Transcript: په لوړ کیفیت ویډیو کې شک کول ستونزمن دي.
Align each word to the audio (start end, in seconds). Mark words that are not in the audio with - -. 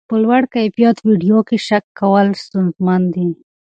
په 0.09 0.15
لوړ 0.23 0.41
کیفیت 0.55 0.97
ویډیو 1.07 1.37
کې 1.47 1.57
شک 1.67 1.85
کول 1.99 2.27
ستونزمن 2.43 3.01
دي. 3.13 3.27